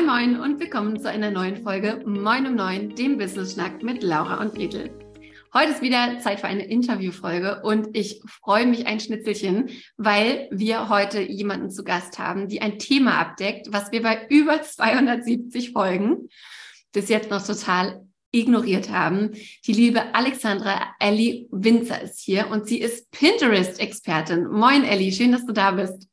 [0.00, 4.02] Moin Moin und willkommen zu einer neuen Folge Moin um Neun, dem Business Schnack mit
[4.02, 4.90] Laura und Gretel.
[5.52, 9.68] Heute ist wieder Zeit für eine Interviewfolge und ich freue mich ein Schnitzelchen,
[9.98, 14.62] weil wir heute jemanden zu Gast haben, die ein Thema abdeckt, was wir bei über
[14.62, 16.30] 270 Folgen
[16.92, 19.32] bis jetzt noch total ignoriert haben.
[19.66, 24.46] Die liebe Alexandra Ellie Winzer ist hier und sie ist Pinterest-Expertin.
[24.46, 26.09] Moin Ellie, schön, dass du da bist.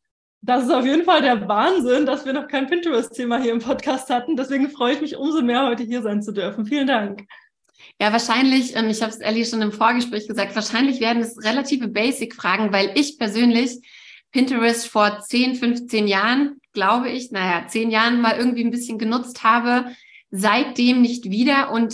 [0.47, 4.09] Das ist auf jeden Fall der Wahnsinn, dass wir noch kein Pinterest-Thema hier im Podcast
[4.09, 4.37] hatten.
[4.37, 6.65] Deswegen freue ich mich umso mehr, heute hier sein zu dürfen.
[6.65, 7.27] Vielen Dank.
[7.99, 11.89] Ja, wahrscheinlich, und ich habe es Ellie schon im Vorgespräch gesagt, wahrscheinlich werden es relative
[11.89, 13.81] Basic-Fragen, weil ich persönlich
[14.31, 19.43] Pinterest vor 10, 15 Jahren, glaube ich, naja, 10 Jahren mal irgendwie ein bisschen genutzt
[19.43, 19.91] habe,
[20.31, 21.93] seitdem nicht wieder und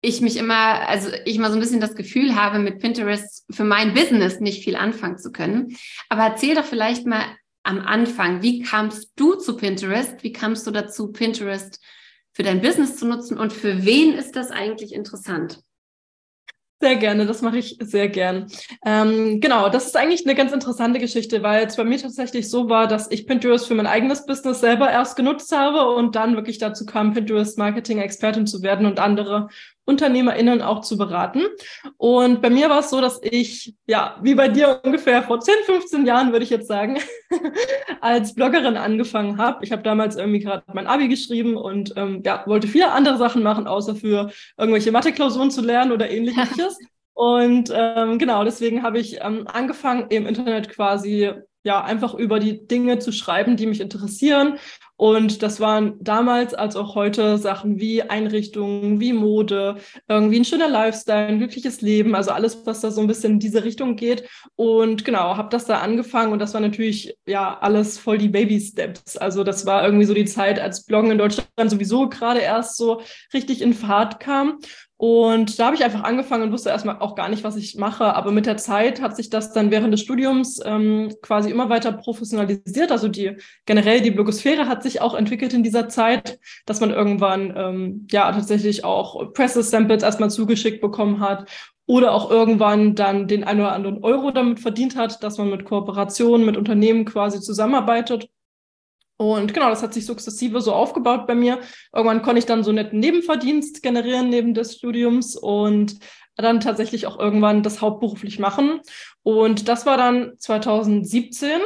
[0.00, 3.64] ich mich immer, also ich mal so ein bisschen das Gefühl habe, mit Pinterest für
[3.64, 5.76] mein Business nicht viel anfangen zu können.
[6.08, 7.24] Aber erzähl doch vielleicht mal
[7.66, 10.22] am Anfang, wie kamst du zu Pinterest?
[10.22, 11.80] Wie kamst du dazu, Pinterest
[12.32, 15.60] für dein Business zu nutzen und für wen ist das eigentlich interessant?
[16.78, 18.48] Sehr gerne, das mache ich sehr gern.
[18.84, 22.68] Ähm, genau, das ist eigentlich eine ganz interessante Geschichte, weil es bei mir tatsächlich so
[22.68, 26.58] war, dass ich Pinterest für mein eigenes Business selber erst genutzt habe und dann wirklich
[26.58, 29.48] dazu kam, Pinterest Marketing Expertin zu werden und andere
[29.86, 31.42] UnternehmerInnen auch zu beraten.
[31.96, 35.54] Und bei mir war es so, dass ich, ja, wie bei dir ungefähr vor 10,
[35.64, 36.98] 15 Jahren, würde ich jetzt sagen,
[38.00, 39.64] als Bloggerin angefangen habe.
[39.64, 43.42] Ich habe damals irgendwie gerade mein Abi geschrieben und ähm, ja, wollte viele andere Sachen
[43.42, 46.78] machen, außer für irgendwelche Mathe-Klausuren zu lernen oder ähnliches.
[47.14, 51.32] und ähm, genau, deswegen habe ich ähm, angefangen, im Internet quasi
[51.66, 54.58] ja, einfach über die Dinge zu schreiben, die mich interessieren.
[54.96, 59.76] Und das waren damals als auch heute Sachen wie Einrichtungen, wie Mode,
[60.08, 63.38] irgendwie ein schöner Lifestyle, ein glückliches Leben, also alles, was da so ein bisschen in
[63.38, 64.28] diese Richtung geht.
[64.54, 68.60] Und genau, habe das da angefangen und das war natürlich ja alles voll die Baby
[68.60, 69.16] Steps.
[69.16, 73.02] Also das war irgendwie so die Zeit, als Bloggen in Deutschland sowieso gerade erst so
[73.34, 74.58] richtig in Fahrt kam.
[74.98, 78.14] Und da habe ich einfach angefangen und wusste erstmal auch gar nicht, was ich mache.
[78.14, 81.92] Aber mit der Zeit hat sich das dann während des Studiums ähm, quasi immer weiter
[81.92, 82.90] professionalisiert.
[82.90, 83.36] Also die
[83.66, 88.32] generell die Blogosphäre hat sich auch entwickelt in dieser Zeit, dass man irgendwann ähm, ja
[88.32, 91.46] tatsächlich auch Presse-Samples erstmal zugeschickt bekommen hat
[91.86, 95.66] oder auch irgendwann dann den ein oder anderen Euro damit verdient hat, dass man mit
[95.66, 98.28] Kooperationen, mit Unternehmen quasi zusammenarbeitet.
[99.18, 101.60] Und genau, das hat sich sukzessive so aufgebaut bei mir.
[101.94, 105.98] Irgendwann konnte ich dann so einen netten Nebenverdienst generieren neben des Studiums und
[106.36, 108.80] dann tatsächlich auch irgendwann das hauptberuflich machen.
[109.22, 111.60] Und das war dann 2017.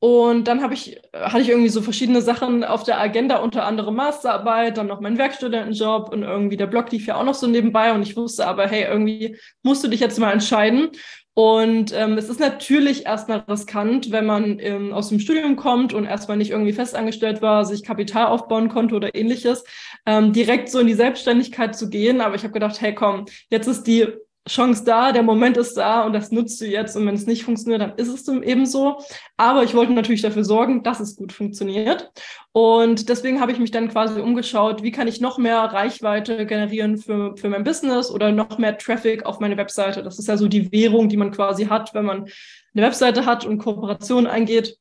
[0.00, 3.94] Und dann habe ich, hatte ich irgendwie so verschiedene Sachen auf der Agenda, unter anderem
[3.94, 7.92] Masterarbeit, dann noch mein Werkstudentenjob und irgendwie der Blog lief ja auch noch so nebenbei.
[7.92, 10.90] Und ich wusste aber, hey, irgendwie musst du dich jetzt mal entscheiden.
[11.36, 16.04] Und ähm, es ist natürlich erstmal riskant, wenn man ähm, aus dem Studium kommt und
[16.04, 19.64] erstmal nicht irgendwie festangestellt war, sich Kapital aufbauen konnte oder ähnliches,
[20.06, 22.20] ähm, direkt so in die Selbstständigkeit zu gehen.
[22.20, 24.06] Aber ich habe gedacht, hey komm, jetzt ist die
[24.46, 26.96] Chance da, der Moment ist da und das nutzt du jetzt.
[26.96, 28.98] Und wenn es nicht funktioniert, dann ist es eben so.
[29.38, 32.10] Aber ich wollte natürlich dafür sorgen, dass es gut funktioniert.
[32.52, 36.98] Und deswegen habe ich mich dann quasi umgeschaut, wie kann ich noch mehr Reichweite generieren
[36.98, 40.02] für, für mein Business oder noch mehr Traffic auf meine Webseite.
[40.02, 42.28] Das ist ja so die Währung, die man quasi hat, wenn man
[42.74, 44.76] eine Webseite hat und Kooperationen eingeht.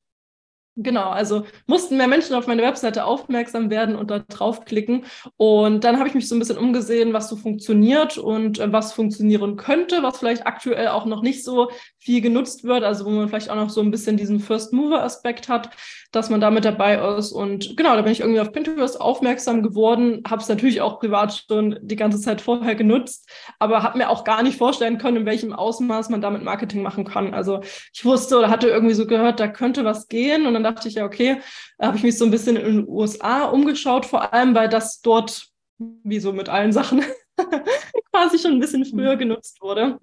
[0.76, 5.06] Genau, also mussten mehr Menschen auf meine Webseite aufmerksam werden und da draufklicken.
[5.38, 8.92] Und dann habe ich mich so ein bisschen umgesehen, was so funktioniert und äh, was
[8.92, 11.70] funktionieren könnte, was vielleicht aktuell auch noch nicht so
[12.00, 15.04] viel genutzt wird, also wo man vielleicht auch noch so ein bisschen diesen First Mover
[15.04, 15.70] Aspekt hat,
[16.12, 17.32] dass man da mit dabei ist.
[17.34, 21.46] Und genau, da bin ich irgendwie auf Pinterest aufmerksam geworden, habe es natürlich auch privat
[21.48, 23.30] schon die ganze Zeit vorher genutzt,
[23.60, 27.06] aber habe mir auch gar nicht vorstellen können, in welchem Ausmaß man damit Marketing machen
[27.06, 27.34] kann.
[27.34, 27.62] Also
[27.94, 30.96] ich wusste oder hatte irgendwie so gehört, da könnte was gehen und dann dachte ich
[30.96, 31.38] ja, okay,
[31.82, 35.48] habe ich mich so ein bisschen in den USA umgeschaut, vor allem, weil das dort,
[35.78, 37.04] wie so mit allen Sachen,
[38.12, 39.20] quasi schon ein bisschen früher mhm.
[39.20, 40.00] genutzt wurde.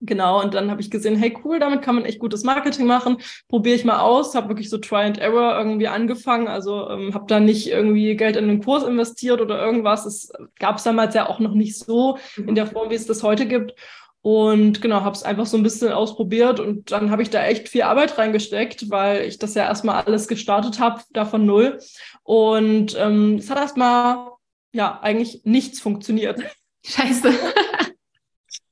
[0.00, 3.16] Genau, und dann habe ich gesehen, hey cool, damit kann man echt gutes Marketing machen.
[3.48, 6.48] Probiere ich mal aus, habe wirklich so Try and Error irgendwie angefangen.
[6.48, 10.04] Also ähm, habe da nicht irgendwie Geld in den Kurs investiert oder irgendwas.
[10.04, 13.22] Es gab es damals ja auch noch nicht so in der Form, wie es das
[13.22, 13.72] heute gibt.
[14.26, 17.68] Und genau, habe es einfach so ein bisschen ausprobiert und dann habe ich da echt
[17.68, 21.78] viel Arbeit reingesteckt, weil ich das ja erstmal alles gestartet habe, davon null.
[22.24, 24.32] Und ähm, es hat erstmal
[24.72, 26.42] ja eigentlich nichts funktioniert.
[26.84, 27.30] Scheiße.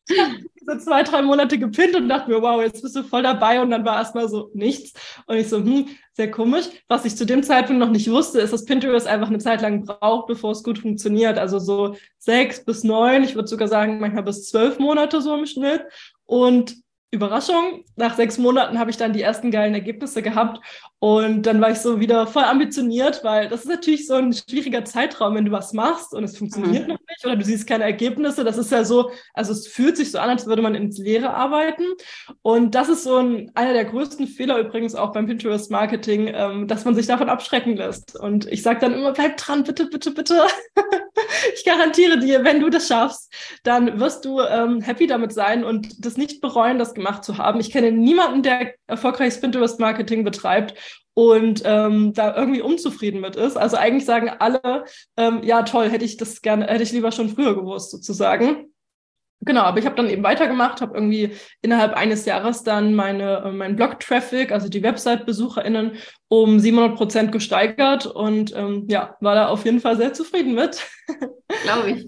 [0.66, 3.61] so zwei, drei Monate gepinnt und dachte mir, wow, jetzt bist du voll dabei.
[3.61, 4.93] Und dann war erstmal so nichts.
[5.26, 6.66] Und ich so, hm, sehr komisch.
[6.88, 9.84] Was ich zu dem Zeitpunkt noch nicht wusste, ist, dass Pinterest einfach eine Zeit lang
[9.84, 11.38] braucht, bevor es gut funktioniert.
[11.38, 15.46] Also so sechs bis neun, ich würde sogar sagen, manchmal bis zwölf Monate so im
[15.46, 15.82] Schnitt.
[16.26, 16.84] Und
[17.14, 20.61] Überraschung, nach sechs Monaten habe ich dann die ersten geilen Ergebnisse gehabt
[21.05, 24.87] und dann war ich so wieder voll ambitioniert, weil das ist natürlich so ein schwieriger
[24.87, 26.94] Zeitraum, wenn du was machst und es funktioniert mhm.
[26.94, 28.43] noch nicht oder du siehst keine Ergebnisse.
[28.43, 31.34] Das ist ja so, also es fühlt sich so an, als würde man ins Leere
[31.34, 31.84] arbeiten.
[32.40, 36.69] Und das ist so ein, einer der größten Fehler übrigens auch beim Pinterest Marketing, ähm,
[36.69, 38.19] dass man sich davon abschrecken lässt.
[38.19, 40.40] Und ich sage dann immer, bleib dran, bitte, bitte, bitte.
[41.55, 43.31] ich garantiere dir, wenn du das schaffst,
[43.62, 47.61] dann wirst du ähm, happy damit sein und das nicht bereuen, das gemacht zu haben.
[47.61, 50.75] Ich kenne niemanden, der erfolgreiches Pinterest-Marketing betreibt
[51.15, 53.56] und ähm, da irgendwie unzufrieden mit ist.
[53.56, 54.85] Also eigentlich sagen alle,
[55.17, 58.75] ähm, ja toll, hätte ich das gerne, hätte ich lieber schon früher gewusst sozusagen.
[59.41, 63.53] Genau, aber ich habe dann eben weitergemacht, habe irgendwie innerhalb eines Jahres dann meine, äh,
[63.53, 65.93] meinen Blog-Traffic, also die Website-BesucherInnen,
[66.29, 70.83] um 700 Prozent gesteigert und ähm, ja, war da auf jeden Fall sehr zufrieden mit.
[71.65, 72.07] Glaube ich.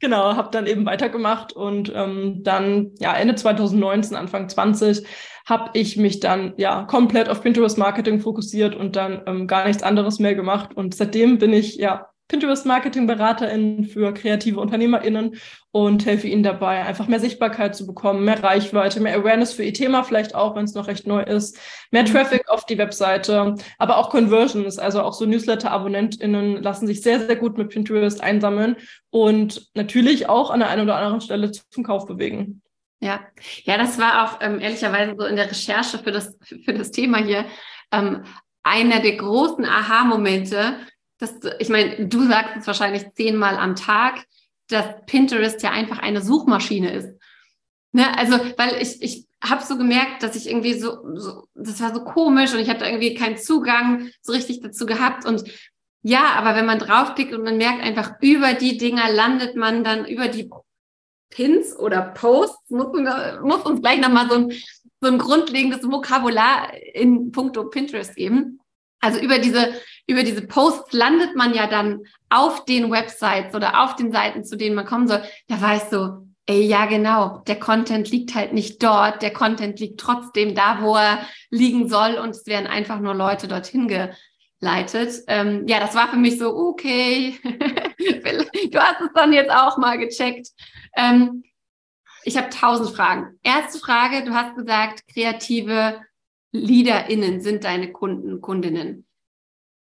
[0.00, 5.06] Genau, habe dann eben weitergemacht und ähm, dann ja Ende 2019, Anfang 20
[5.44, 9.82] habe ich mich dann ja komplett auf Pinterest Marketing fokussiert und dann ähm, gar nichts
[9.82, 15.36] anderes mehr gemacht und seitdem bin ich ja Pinterest Marketing Beraterin für kreative UnternehmerInnen
[15.72, 19.74] und helfe ihnen dabei, einfach mehr Sichtbarkeit zu bekommen, mehr Reichweite, mehr Awareness für ihr
[19.74, 21.58] Thema vielleicht auch, wenn es noch recht neu ist,
[21.90, 22.06] mehr mhm.
[22.06, 27.36] Traffic auf die Webseite, aber auch Conversions, also auch so Newsletter-AbonnentInnen lassen sich sehr, sehr
[27.36, 28.76] gut mit Pinterest einsammeln
[29.10, 32.62] und natürlich auch an der einen oder anderen Stelle zum Kauf bewegen.
[33.00, 33.20] Ja,
[33.64, 37.18] ja, das war auch ähm, ehrlicherweise so in der Recherche für das, für das Thema
[37.18, 37.46] hier
[37.90, 38.22] ähm,
[38.62, 40.76] einer der großen Aha-Momente,
[41.20, 44.24] dass, ich meine, du sagst es wahrscheinlich zehnmal am Tag,
[44.68, 47.08] dass Pinterest ja einfach eine Suchmaschine ist.
[47.92, 48.06] Ne?
[48.16, 52.04] Also, weil ich, ich habe so gemerkt, dass ich irgendwie so, so, das war so
[52.04, 55.26] komisch und ich hatte irgendwie keinen Zugang so richtig dazu gehabt.
[55.26, 55.44] Und
[56.02, 60.06] ja, aber wenn man draufklickt und man merkt einfach, über die Dinger landet man dann,
[60.06, 60.50] über die
[61.30, 62.92] Pins oder Posts, muss,
[63.42, 64.52] muss uns gleich nochmal so ein,
[65.00, 68.60] so ein grundlegendes Vokabular in puncto Pinterest geben.
[69.00, 69.72] Also über diese,
[70.10, 74.56] über diese Posts landet man ja dann auf den Websites oder auf den Seiten, zu
[74.56, 75.22] denen man kommen soll.
[75.46, 80.00] Da weißt du, ey, ja, genau, der Content liegt halt nicht dort, der Content liegt
[80.00, 81.20] trotzdem da, wo er
[81.50, 85.22] liegen soll und es werden einfach nur Leute dorhin geleitet.
[85.28, 89.96] Ähm, ja, das war für mich so, okay, du hast es dann jetzt auch mal
[89.96, 90.48] gecheckt.
[90.96, 91.44] Ähm,
[92.24, 93.38] ich habe tausend Fragen.
[93.44, 96.00] Erste Frage, du hast gesagt, kreative
[96.50, 99.06] LeaderInnen sind deine Kunden, Kundinnen.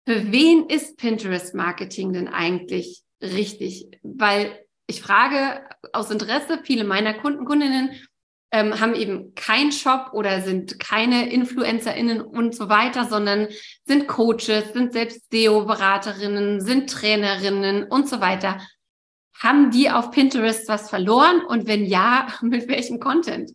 [0.06, 3.88] Für wen ist Pinterest Marketing denn eigentlich richtig?
[4.02, 7.90] Weil ich frage aus Interesse, viele meiner Kunden, Kundinnen
[8.52, 13.48] ähm, haben eben keinen Shop oder sind keine InfluencerInnen und so weiter, sondern
[13.84, 18.60] sind Coaches, sind selbst SEO-Beraterinnen, sind Trainerinnen und so weiter.
[19.38, 21.42] Haben die auf Pinterest was verloren?
[21.46, 23.52] Und wenn ja, mit welchem Content?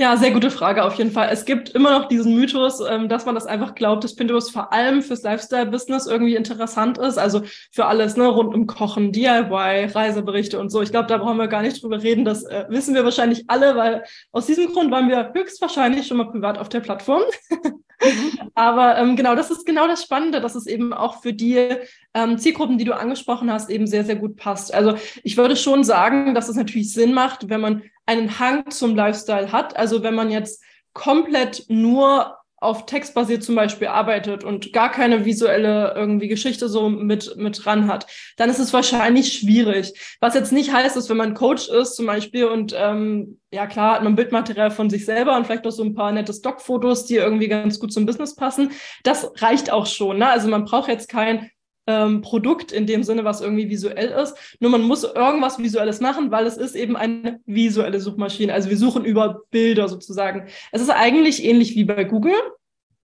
[0.00, 1.28] Ja, sehr gute Frage auf jeden Fall.
[1.32, 4.72] Es gibt immer noch diesen Mythos, ähm, dass man das einfach glaubt, dass Pinterest vor
[4.72, 7.18] allem fürs Lifestyle-Business irgendwie interessant ist.
[7.18, 7.42] Also
[7.72, 10.82] für alles, ne, rund um Kochen, DIY, Reiseberichte und so.
[10.82, 12.24] Ich glaube, da brauchen wir gar nicht drüber reden.
[12.24, 16.30] Das äh, wissen wir wahrscheinlich alle, weil aus diesem Grund waren wir höchstwahrscheinlich schon mal
[16.30, 17.22] privat auf der Plattform.
[18.54, 21.76] Aber ähm, genau, das ist genau das Spannende, dass es eben auch für die
[22.14, 24.72] ähm, Zielgruppen, die du angesprochen hast, eben sehr, sehr gut passt.
[24.72, 28.94] Also ich würde schon sagen, dass es natürlich Sinn macht, wenn man einen Hang zum
[28.94, 29.76] Lifestyle hat.
[29.76, 30.62] Also wenn man jetzt
[30.92, 36.88] komplett nur auf Text basiert zum Beispiel arbeitet und gar keine visuelle irgendwie Geschichte so
[36.88, 38.06] mit, mit dran hat,
[38.36, 39.92] dann ist es wahrscheinlich schwierig.
[40.20, 43.94] Was jetzt nicht heißt, dass wenn man Coach ist zum Beispiel und ähm, ja klar
[43.94, 47.16] hat man Bildmaterial von sich selber und vielleicht auch so ein paar nette Stockfotos, die
[47.16, 48.72] irgendwie ganz gut zum Business passen,
[49.04, 50.18] das reicht auch schon.
[50.18, 50.28] Ne?
[50.28, 51.50] Also man braucht jetzt kein
[51.88, 54.36] ähm, Produkt in dem Sinne, was irgendwie visuell ist.
[54.60, 58.52] Nur man muss irgendwas Visuelles machen, weil es ist eben eine visuelle Suchmaschine.
[58.52, 60.48] Also wir suchen über Bilder sozusagen.
[60.70, 62.34] Es ist eigentlich ähnlich wie bei Google.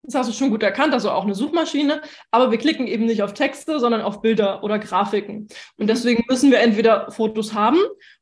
[0.03, 2.01] Das hast du schon gut erkannt, also auch eine Suchmaschine,
[2.31, 5.49] aber wir klicken eben nicht auf Texte, sondern auf Bilder oder Grafiken.
[5.77, 7.79] Und deswegen müssen wir entweder Fotos haben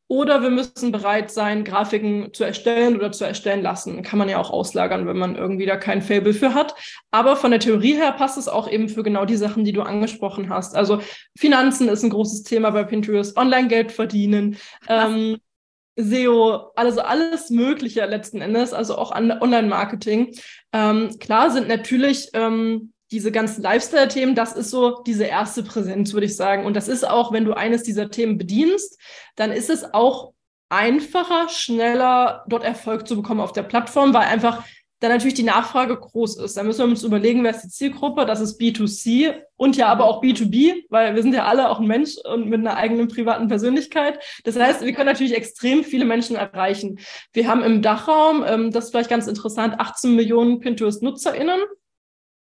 [0.09, 4.03] oder wir müssen bereit sein, Grafiken zu erstellen oder zu erstellen lassen.
[4.03, 6.75] Kann man ja auch auslagern, wenn man irgendwie da kein Fable für hat.
[7.11, 9.83] Aber von der Theorie her passt es auch eben für genau die Sachen, die du
[9.83, 10.77] angesprochen hast.
[10.77, 11.01] Also
[11.37, 15.39] Finanzen ist ein großes Thema bei Pinterest, Online-Geld verdienen, ähm,
[15.97, 20.37] SEO, also alles Mögliche letzten Endes, also auch Online-Marketing.
[20.77, 26.27] Ähm, klar sind natürlich ähm, diese ganzen Lifestyle-Themen, das ist so diese erste Präsenz, würde
[26.27, 26.67] ich sagen.
[26.67, 29.01] Und das ist auch, wenn du eines dieser Themen bedienst,
[29.37, 30.35] dann ist es auch
[30.69, 34.65] einfacher, schneller dort Erfolg zu bekommen auf der Plattform, weil einfach
[35.01, 36.57] da natürlich die Nachfrage groß ist.
[36.57, 38.25] Da müssen wir uns überlegen, wer ist die Zielgruppe?
[38.25, 41.87] Das ist B2C und ja aber auch B2B, weil wir sind ja alle auch ein
[41.87, 44.19] Mensch und mit einer eigenen privaten Persönlichkeit.
[44.45, 46.99] Das heißt, wir können natürlich extrem viele Menschen erreichen.
[47.33, 51.61] Wir haben im Dachraum, ähm, das ist vielleicht ganz interessant, 18 Millionen Pinterest-NutzerInnen.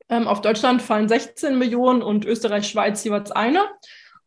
[0.09, 3.61] Ähm, auf Deutschland fallen 16 Millionen und Österreich, Schweiz jeweils eine.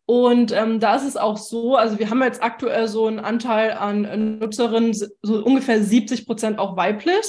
[0.09, 3.73] Und ähm, da ist es auch so, also wir haben jetzt aktuell so einen Anteil
[3.73, 7.25] an Nutzerinnen, so ungefähr 70 Prozent auch weiblich.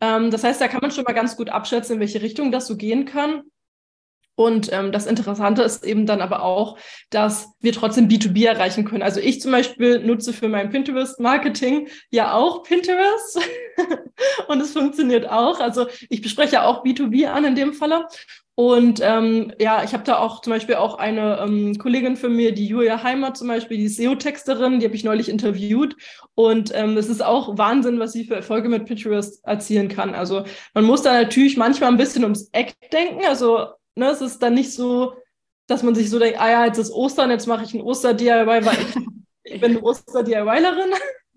[0.00, 2.66] Ähm, das heißt, da kann man schon mal ganz gut abschätzen, in welche Richtung das
[2.66, 3.42] so gehen kann.
[4.34, 6.78] Und ähm, das Interessante ist eben dann aber auch,
[7.10, 9.02] dass wir trotzdem B2B erreichen können.
[9.02, 13.40] Also ich zum Beispiel nutze für mein Pinterest-Marketing ja auch Pinterest
[14.48, 15.60] und es funktioniert auch.
[15.60, 18.08] Also ich bespreche auch B2B an in dem Falle.
[18.58, 22.54] Und ähm, ja, ich habe da auch zum Beispiel auch eine ähm, Kollegin für mir,
[22.54, 25.94] die Julia Heimat zum Beispiel, die SEO-Texterin, die habe ich neulich interviewt.
[26.34, 30.14] Und ähm, es ist auch Wahnsinn, was sie für Erfolge mit Pinterest erzielen kann.
[30.14, 33.26] Also man muss da natürlich manchmal ein bisschen ums Eck denken.
[33.26, 35.12] Also ne, es ist dann nicht so,
[35.66, 38.46] dass man sich so denkt, ah ja, jetzt ist Ostern, jetzt mache ich ein Oster-DIY,
[38.46, 38.96] weil ich,
[39.52, 40.94] ich bin eine Oster-DIYlerin.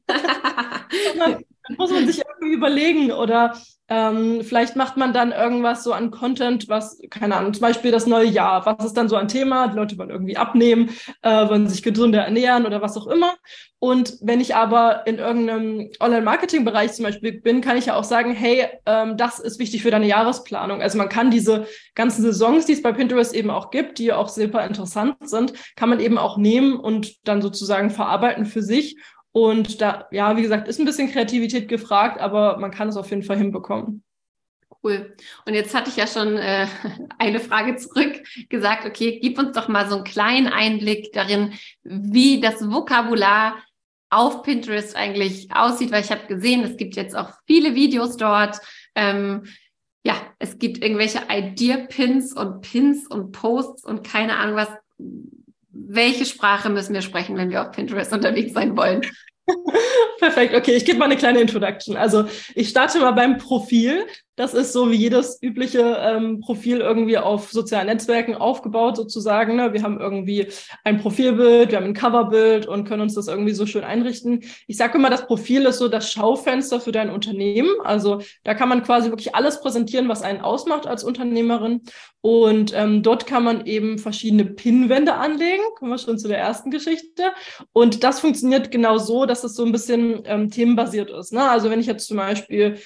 [1.69, 3.53] dann muss man sich irgendwie überlegen oder
[3.91, 8.05] ähm, vielleicht macht man dann irgendwas so an Content, was, keine Ahnung, zum Beispiel das
[8.05, 8.65] neue Jahr.
[8.65, 9.67] Was ist dann so ein Thema?
[9.67, 10.91] Die Leute wollen irgendwie abnehmen,
[11.23, 13.33] äh, wollen sich gesünder ernähren oder was auch immer.
[13.79, 18.31] Und wenn ich aber in irgendeinem Online-Marketing-Bereich zum Beispiel bin, kann ich ja auch sagen,
[18.31, 20.81] hey, ähm, das ist wichtig für deine Jahresplanung.
[20.81, 24.29] Also man kann diese ganzen Saisons, die es bei Pinterest eben auch gibt, die auch
[24.29, 28.97] super interessant sind, kann man eben auch nehmen und dann sozusagen verarbeiten für sich
[29.39, 33.09] und da, ja, wie gesagt, ist ein bisschen Kreativität gefragt, aber man kann es auf
[33.09, 34.03] jeden Fall hinbekommen.
[34.83, 35.15] Cool.
[35.45, 36.67] Und jetzt hatte ich ja schon äh,
[37.17, 41.53] eine Frage zurück gesagt, okay, gib uns doch mal so einen kleinen Einblick darin,
[41.83, 43.55] wie das Vokabular
[44.09, 48.59] auf Pinterest eigentlich aussieht, weil ich habe gesehen, es gibt jetzt auch viele Videos dort.
[48.93, 49.45] Ähm,
[50.03, 54.69] ja, es gibt irgendwelche Idea-Pins und Pins und Posts und keine Ahnung was
[55.87, 59.01] welche Sprache müssen wir sprechen, wenn wir auf Pinterest unterwegs sein wollen?
[60.19, 61.97] Perfekt, okay, ich gebe mal eine kleine Introduction.
[61.97, 64.05] Also ich starte mal beim Profil.
[64.39, 69.57] Das ist so wie jedes übliche ähm, Profil irgendwie auf sozialen Netzwerken aufgebaut sozusagen.
[69.57, 69.73] Ne?
[69.73, 70.47] Wir haben irgendwie
[70.85, 74.45] ein Profilbild, wir haben ein Coverbild und können uns das irgendwie so schön einrichten.
[74.65, 77.69] Ich sage immer, das Profil ist so das Schaufenster für dein Unternehmen.
[77.83, 81.81] Also da kann man quasi wirklich alles präsentieren, was einen ausmacht als Unternehmerin.
[82.21, 85.63] Und ähm, dort kann man eben verschiedene Pinwände anlegen.
[85.75, 87.33] Kommen wir schon zu der ersten Geschichte.
[87.73, 91.33] Und das funktioniert genau so, dass es so ein bisschen ähm, themenbasiert ist.
[91.33, 91.43] Ne?
[91.43, 92.77] Also wenn ich jetzt zum Beispiel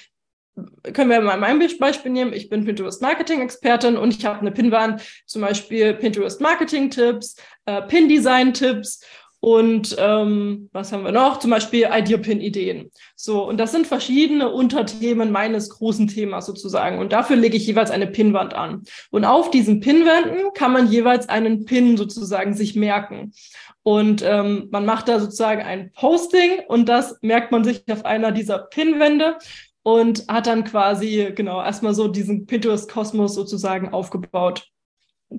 [0.93, 2.33] können wir mal mein Beispiel nehmen.
[2.33, 7.35] Ich bin Pinterest Marketing Expertin und ich habe eine Pinwand, zum Beispiel Pinterest Marketing Tipps,
[7.65, 9.01] äh, Pin Design Tipps
[9.43, 11.37] und ähm, was haben wir noch?
[11.39, 12.91] Zum Beispiel Idea Pin Ideen.
[13.17, 17.91] So und das sind verschiedene Unterthemen meines großen Themas sozusagen und dafür lege ich jeweils
[17.91, 18.83] eine Pinwand an.
[19.11, 23.33] Und auf diesen Pinwänden kann man jeweils einen Pin sozusagen sich merken.
[23.81, 28.31] Und ähm, man macht da sozusagen ein Posting und das merkt man sich auf einer
[28.31, 29.37] dieser Pinwände
[29.83, 34.67] und hat dann quasi, genau, erstmal so diesen Pinterest-Kosmos sozusagen aufgebaut.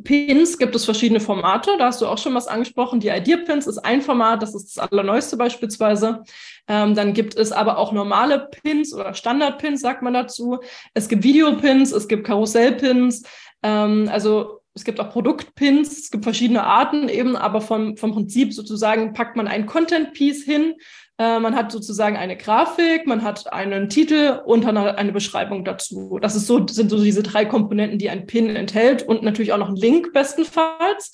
[0.02, 3.00] Pins gibt es verschiedene Formate, da hast du auch schon was angesprochen.
[3.00, 6.24] Die Idea-Pins ist ein Format, das ist das allerneueste beispielsweise.
[6.66, 10.58] Ähm, dann gibt es aber auch normale Pins oder Standard-Pins, sagt man dazu.
[10.94, 13.22] Es gibt Video-Pins, es gibt Karussell-Pins.
[13.62, 18.52] Ähm, also es gibt auch Produkt-Pins, es gibt verschiedene Arten eben, aber vom, vom Prinzip
[18.52, 20.74] sozusagen packt man ein Content-Piece hin
[21.16, 26.18] äh, man hat sozusagen eine Grafik, man hat einen Titel und dann eine Beschreibung dazu.
[26.20, 29.58] Das ist so, sind so diese drei Komponenten, die ein Pin enthält und natürlich auch
[29.58, 31.12] noch ein Link bestenfalls.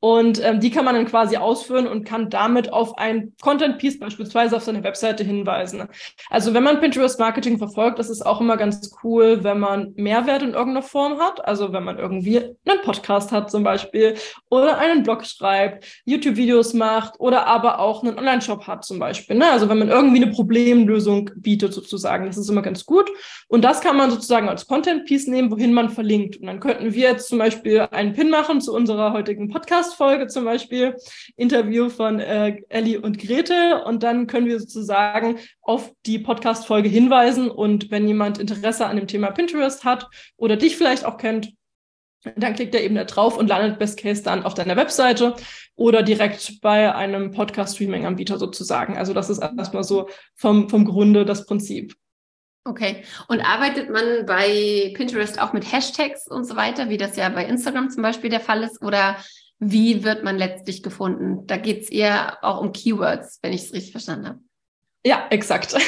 [0.00, 3.98] Und ähm, die kann man dann quasi ausführen und kann damit auf ein Content Piece
[3.98, 5.86] beispielsweise auf seine Webseite hinweisen.
[6.30, 10.42] Also wenn man Pinterest Marketing verfolgt, das ist auch immer ganz cool, wenn man Mehrwert
[10.42, 11.46] in irgendeiner Form hat.
[11.46, 14.14] Also wenn man irgendwie einen Podcast hat zum Beispiel
[14.48, 19.41] oder einen Blog schreibt, YouTube-Videos macht oder aber auch einen Online-Shop hat zum Beispiel.
[19.42, 19.50] Ne?
[19.50, 23.10] Also wenn man irgendwie eine Problemlösung bietet sozusagen, das ist immer ganz gut.
[23.48, 26.36] Und das kann man sozusagen als Content-Piece nehmen, wohin man verlinkt.
[26.36, 30.44] Und dann könnten wir jetzt zum Beispiel einen Pin machen zu unserer heutigen Podcast-Folge zum
[30.44, 30.94] Beispiel,
[31.34, 33.82] Interview von äh, Ellie und Grete.
[33.84, 37.50] Und dann können wir sozusagen auf die Podcast-Folge hinweisen.
[37.50, 41.52] Und wenn jemand Interesse an dem Thema Pinterest hat oder dich vielleicht auch kennt,
[42.36, 45.34] dann klickt er eben da drauf und landet Best Case dann auf deiner Webseite
[45.74, 48.96] oder direkt bei einem Podcast-Streaming-Anbieter sozusagen.
[48.96, 51.94] Also das ist erstmal so vom, vom Grunde das Prinzip.
[52.64, 53.02] Okay.
[53.26, 57.44] Und arbeitet man bei Pinterest auch mit Hashtags und so weiter, wie das ja bei
[57.44, 58.80] Instagram zum Beispiel der Fall ist?
[58.82, 59.16] Oder
[59.58, 61.46] wie wird man letztlich gefunden?
[61.46, 64.38] Da geht es eher auch um Keywords, wenn ich es richtig verstanden habe.
[65.04, 65.76] Ja, exakt.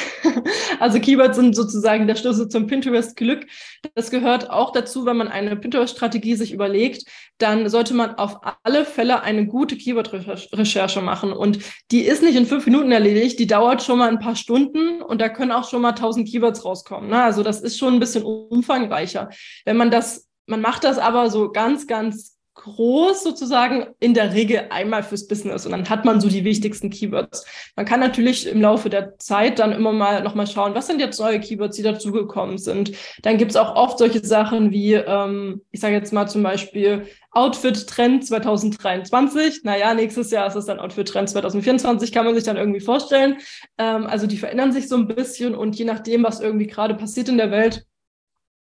[0.79, 3.47] Also Keywords sind sozusagen der Schlüssel zum Pinterest-Glück.
[3.93, 7.05] Das gehört auch dazu, wenn man eine Pinterest-Strategie sich überlegt,
[7.37, 11.31] dann sollte man auf alle Fälle eine gute Keyword-Recherche machen.
[11.31, 11.59] Und
[11.91, 15.21] die ist nicht in fünf Minuten erledigt, die dauert schon mal ein paar Stunden und
[15.21, 17.09] da können auch schon mal tausend Keywords rauskommen.
[17.09, 17.23] Ne?
[17.23, 19.29] Also das ist schon ein bisschen umfangreicher.
[19.63, 24.67] Wenn man das, man macht das aber so ganz, ganz groß sozusagen in der Regel
[24.69, 27.45] einmal fürs Business und dann hat man so die wichtigsten Keywords.
[27.75, 31.19] Man kann natürlich im Laufe der Zeit dann immer mal nochmal schauen, was sind jetzt
[31.19, 32.93] neue Keywords, die dazugekommen sind.
[33.21, 38.25] Dann gibt's auch oft solche Sachen wie, ähm, ich sage jetzt mal zum Beispiel Outfit-Trend
[38.25, 39.63] 2023.
[39.63, 43.37] Naja, nächstes Jahr ist es dann Outfit-Trend 2024, kann man sich dann irgendwie vorstellen.
[43.77, 47.27] Ähm, also die verändern sich so ein bisschen und je nachdem, was irgendwie gerade passiert
[47.27, 47.85] in der Welt,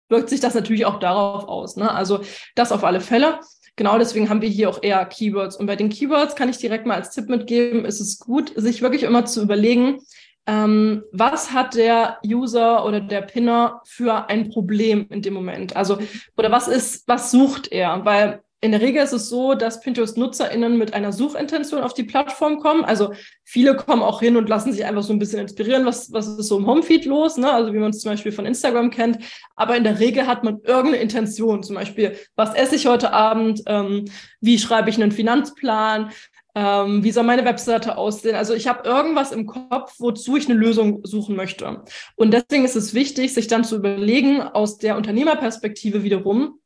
[0.08, 1.76] wirkt sich das natürlich auch darauf aus.
[1.76, 1.90] Ne?
[1.90, 2.20] Also
[2.54, 3.38] das auf alle Fälle.
[3.76, 5.56] Genau deswegen haben wir hier auch eher Keywords.
[5.56, 8.82] Und bei den Keywords kann ich direkt mal als Tipp mitgeben, ist es gut, sich
[8.82, 9.98] wirklich immer zu überlegen,
[10.46, 15.76] ähm, was hat der User oder der Pinner für ein Problem in dem Moment?
[15.76, 15.98] Also,
[16.36, 18.04] oder was ist, was sucht er?
[18.04, 22.60] Weil in der Regel ist es so, dass Pinterest-NutzerInnen mit einer Suchintention auf die Plattform
[22.60, 22.84] kommen.
[22.84, 26.28] Also viele kommen auch hin und lassen sich einfach so ein bisschen inspirieren, was, was
[26.28, 27.52] ist so im Homefeed los, ne?
[27.52, 29.18] also wie man es zum Beispiel von Instagram kennt.
[29.56, 33.62] Aber in der Regel hat man irgendeine Intention, zum Beispiel, was esse ich heute Abend,
[33.66, 34.04] ähm,
[34.40, 36.12] wie schreibe ich einen Finanzplan,
[36.54, 38.36] ähm, wie soll meine Webseite aussehen?
[38.36, 41.82] Also ich habe irgendwas im Kopf, wozu ich eine Lösung suchen möchte.
[42.14, 46.60] Und deswegen ist es wichtig, sich dann zu überlegen, aus der Unternehmerperspektive wiederum,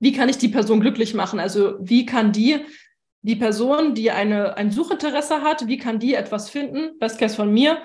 [0.00, 1.38] wie kann ich die Person glücklich machen?
[1.38, 2.60] Also wie kann die,
[3.22, 7.52] die Person, die eine, ein Suchinteresse hat, wie kann die etwas finden, best case von
[7.52, 7.78] mir,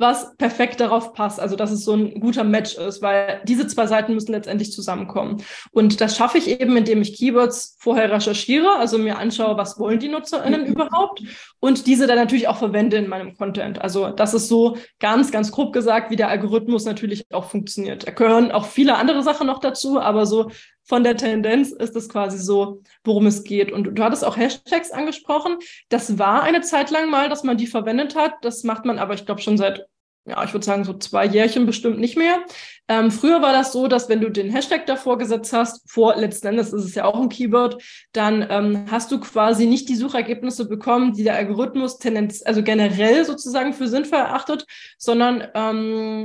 [0.00, 1.38] was perfekt darauf passt.
[1.38, 5.42] Also, dass es so ein guter Match ist, weil diese zwei Seiten müssen letztendlich zusammenkommen.
[5.72, 9.98] Und das schaffe ich eben, indem ich Keywords vorher recherchiere, also mir anschaue, was wollen
[9.98, 11.22] die NutzerInnen überhaupt
[11.60, 13.80] und diese dann natürlich auch verwende in meinem Content.
[13.82, 18.06] Also, das ist so ganz, ganz grob gesagt, wie der Algorithmus natürlich auch funktioniert.
[18.06, 20.50] Da gehören auch viele andere Sachen noch dazu, aber so
[20.90, 23.70] von der Tendenz ist es quasi so, worum es geht.
[23.70, 25.58] Und du hattest auch Hashtags angesprochen.
[25.88, 28.34] Das war eine Zeit lang mal, dass man die verwendet hat.
[28.42, 29.86] Das macht man aber, ich glaube, schon seit
[30.26, 32.44] ja, ich würde sagen, so zwei Jährchen bestimmt nicht mehr.
[32.88, 36.48] Ähm, früher war das so, dass wenn du den Hashtag davor gesetzt hast, vor letzten
[36.48, 37.82] Endes ist es ja auch ein Keyword,
[38.12, 43.24] dann ähm, hast du quasi nicht die Suchergebnisse bekommen, die der Algorithmus tendenz, also generell
[43.24, 44.66] sozusagen für sinnvoll erachtet,
[44.98, 46.24] sondern ähm,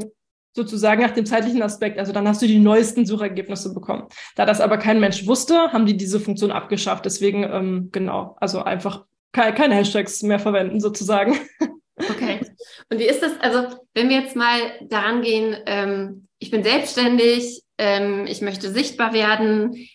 [0.55, 1.99] sozusagen nach dem zeitlichen Aspekt.
[1.99, 4.07] Also dann hast du die neuesten Suchergebnisse bekommen.
[4.35, 7.05] Da das aber kein Mensch wusste, haben die diese Funktion abgeschafft.
[7.05, 11.37] Deswegen, ähm, genau, also einfach ke keine Hashtags mehr verwenden sozusagen.
[11.97, 12.41] Okay.
[12.89, 17.63] Und wie ist das, also wenn wir jetzt mal daran gehen, ähm, ich bin selbstständig,
[17.77, 19.87] ähm, ich möchte sichtbar werden,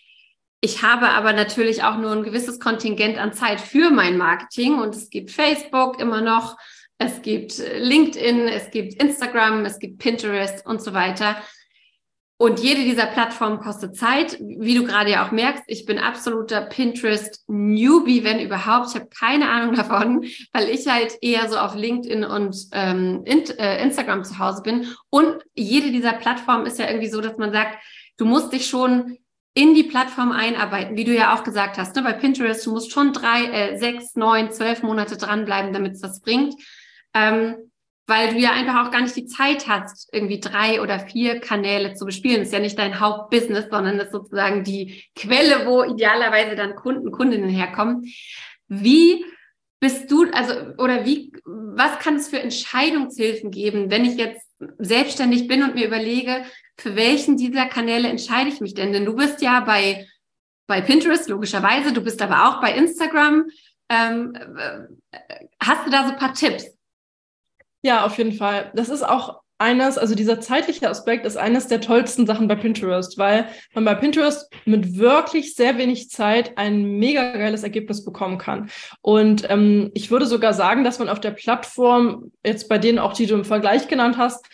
[0.62, 4.94] ich habe aber natürlich auch nur ein gewisses Kontingent an Zeit für mein Marketing und
[4.94, 6.56] es gibt Facebook immer noch
[7.00, 11.36] es gibt äh, LinkedIn, es gibt Instagram, es gibt Pinterest und so weiter.
[12.36, 14.38] Und jede dieser Plattformen kostet Zeit.
[14.40, 18.88] Wie du gerade ja auch merkst, ich bin absoluter Pinterest-Newbie, wenn überhaupt.
[18.90, 23.44] Ich habe keine Ahnung davon, weil ich halt eher so auf LinkedIn und ähm, in,
[23.58, 24.86] äh, Instagram zu Hause bin.
[25.08, 27.78] Und jede dieser Plattformen ist ja irgendwie so, dass man sagt,
[28.18, 29.16] du musst dich schon
[29.54, 31.96] in die Plattform einarbeiten, wie du ja auch gesagt hast.
[31.96, 32.02] Ne?
[32.02, 36.20] Bei Pinterest, du musst schon drei, äh, sechs, neun, zwölf Monate dranbleiben, damit es was
[36.20, 36.54] bringt
[37.14, 37.56] ähm,
[38.10, 41.94] weil du ja einfach auch gar nicht die Zeit hast, irgendwie drei oder vier Kanäle
[41.94, 42.40] zu bespielen.
[42.40, 46.74] Das ist ja nicht dein Hauptbusiness, sondern das ist sozusagen die Quelle, wo idealerweise dann
[46.74, 48.12] Kunden, Kundinnen herkommen.
[48.66, 49.24] Wie
[49.78, 54.44] bist du, also, oder wie, was kann es für Entscheidungshilfen geben, wenn ich jetzt
[54.78, 56.44] selbstständig bin und mir überlege,
[56.76, 58.92] für welchen dieser Kanäle entscheide ich mich denn?
[58.92, 60.06] Denn du bist ja bei,
[60.66, 63.46] bei Pinterest, logischerweise, du bist aber auch bei Instagram.
[63.88, 64.36] Ähm,
[65.62, 66.66] hast du da so ein paar Tipps?
[67.82, 68.70] Ja, auf jeden Fall.
[68.74, 73.18] Das ist auch eines, also dieser zeitliche Aspekt ist eines der tollsten Sachen bei Pinterest,
[73.18, 78.70] weil man bei Pinterest mit wirklich sehr wenig Zeit ein mega geiles Ergebnis bekommen kann.
[79.02, 83.12] Und ähm, ich würde sogar sagen, dass man auf der Plattform, jetzt bei denen auch,
[83.12, 84.46] die du im Vergleich genannt hast,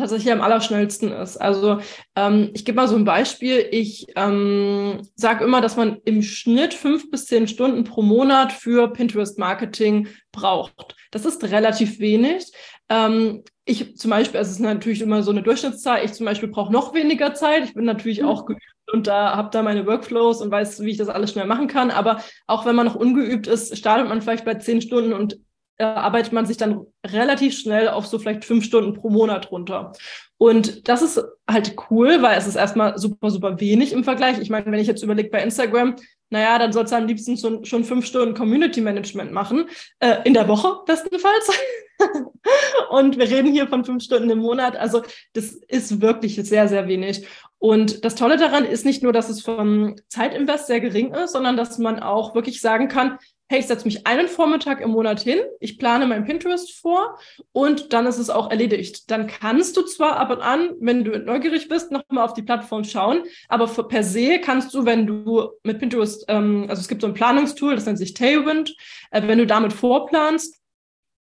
[0.00, 1.36] tatsächlich am allerschnellsten ist.
[1.36, 1.78] Also
[2.16, 3.66] ähm, ich gebe mal so ein Beispiel.
[3.70, 8.92] Ich ähm, sage immer, dass man im Schnitt fünf bis zehn Stunden pro Monat für
[8.92, 10.96] Pinterest-Marketing braucht.
[11.10, 12.50] Das ist relativ wenig.
[12.88, 16.48] Ähm, ich zum Beispiel, also es ist natürlich immer so eine Durchschnittszahl, ich zum Beispiel
[16.48, 17.64] brauche noch weniger Zeit.
[17.64, 18.28] Ich bin natürlich mhm.
[18.28, 21.46] auch geübt und da habe da meine Workflows und weiß, wie ich das alles schnell
[21.46, 21.90] machen kann.
[21.90, 25.38] Aber auch wenn man noch ungeübt ist, startet man vielleicht bei zehn Stunden und
[25.80, 29.92] arbeitet man sich dann relativ schnell auf so vielleicht fünf Stunden pro Monat runter.
[30.38, 34.38] Und das ist halt cool, weil es ist erstmal super, super wenig im Vergleich.
[34.38, 35.96] Ich meine, wenn ich jetzt überlege bei Instagram,
[36.30, 39.66] naja, dann sollst du am liebsten schon, schon fünf Stunden Community Management machen,
[39.98, 41.50] äh, in der Woche bestenfalls.
[42.90, 44.76] und wir reden hier von fünf Stunden im Monat.
[44.76, 45.02] Also
[45.34, 47.26] das ist wirklich sehr, sehr wenig.
[47.58, 51.56] Und das Tolle daran ist nicht nur, dass es vom Zeitinvest sehr gering ist, sondern
[51.56, 53.18] dass man auch wirklich sagen kann,
[53.50, 57.18] hey, ich setze mich einen Vormittag im Monat hin, ich plane mein Pinterest vor
[57.50, 59.10] und dann ist es auch erledigt.
[59.10, 62.84] Dann kannst du zwar ab und an, wenn du neugierig bist, nochmal auf die Plattform
[62.84, 67.00] schauen, aber für, per se kannst du, wenn du mit Pinterest, ähm, also es gibt
[67.00, 68.76] so ein Planungstool, das nennt sich Tailwind,
[69.10, 70.54] äh, wenn du damit vorplanst,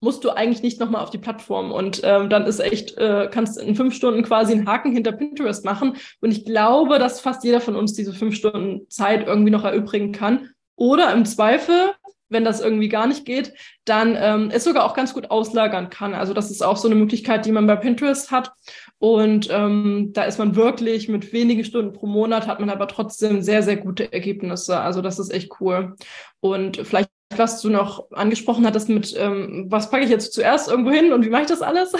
[0.01, 1.70] musst du eigentlich nicht nochmal auf die Plattform.
[1.70, 5.64] Und ähm, dann ist echt, äh, kannst in fünf Stunden quasi einen Haken hinter Pinterest
[5.64, 5.96] machen.
[6.20, 10.11] Und ich glaube, dass fast jeder von uns diese fünf Stunden Zeit irgendwie noch erübrigen
[10.11, 10.49] kann.
[10.81, 11.93] Oder im Zweifel,
[12.31, 13.53] wenn das irgendwie gar nicht geht,
[13.85, 16.14] dann ähm, es sogar auch ganz gut auslagern kann.
[16.14, 18.51] Also das ist auch so eine Möglichkeit, die man bei Pinterest hat.
[18.99, 23.43] Und ähm, da ist man wirklich mit wenigen Stunden pro Monat, hat man aber trotzdem
[23.43, 24.81] sehr, sehr gute Ergebnisse.
[24.81, 25.97] Also das ist echt cool.
[26.40, 30.90] Und vielleicht was du noch angesprochen hattest mit, ähm, was packe ich jetzt zuerst irgendwo
[30.90, 31.93] hin und wie mache ich das alles?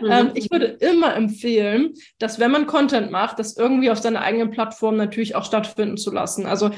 [0.00, 0.10] Mhm.
[0.10, 4.50] ähm, ich würde immer empfehlen, dass wenn man Content macht, das irgendwie auf seiner eigenen
[4.50, 6.46] Plattform natürlich auch stattfinden zu lassen.
[6.46, 6.70] Also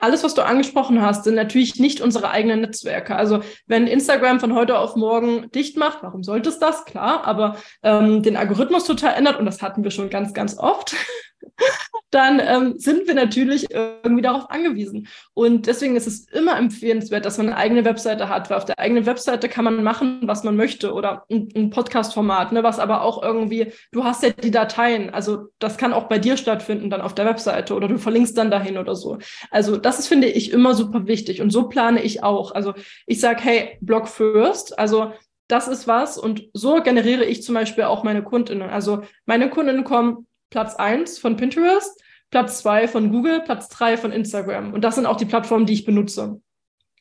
[0.00, 3.16] alles, was du angesprochen hast, sind natürlich nicht unsere eigenen Netzwerke.
[3.16, 6.84] Also wenn Instagram von heute auf morgen dicht macht, warum sollte es das?
[6.84, 10.94] Klar, aber ähm, den Algorithmus total ändert, und das hatten wir schon ganz, ganz oft,
[12.10, 15.08] dann ähm, sind wir natürlich irgendwie darauf angewiesen.
[15.34, 18.78] Und deswegen ist es immer empfehlenswert, dass man eine eigene Webseite hat, weil auf der
[18.78, 23.02] eigenen Webseite kann man machen, was man möchte oder ein, ein Podcast-Format, ne, was aber
[23.02, 27.00] auch irgendwie, du hast ja die Dateien, also das kann auch bei dir stattfinden, dann
[27.00, 29.18] auf der Webseite oder du verlinkst dann dahin oder so.
[29.50, 32.52] Also das ist, finde ich, immer super wichtig und so plane ich auch.
[32.52, 32.74] Also
[33.06, 35.12] ich sage, hey, Blog first, also
[35.48, 38.68] das ist was und so generiere ich zum Beispiel auch meine Kundinnen.
[38.68, 44.12] Also meine Kundinnen kommen Platz 1 von Pinterest, Platz 2 von Google, Platz 3 von
[44.12, 44.72] Instagram.
[44.72, 46.40] Und das sind auch die Plattformen, die ich benutze.